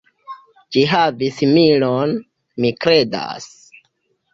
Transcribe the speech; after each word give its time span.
Ĝi 0.75 0.83
havis 0.93 1.39
milon, 1.53 2.19
mi 2.61 2.77
kredas. 2.83 3.51